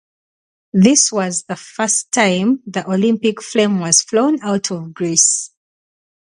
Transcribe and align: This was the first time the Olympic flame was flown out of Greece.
This 0.73 1.11
was 1.11 1.43
the 1.43 1.55
first 1.55 2.11
time 2.11 2.63
the 2.65 2.89
Olympic 2.91 3.39
flame 3.39 3.79
was 3.81 4.01
flown 4.01 4.41
out 4.41 4.71
of 4.71 4.95
Greece. 4.95 5.51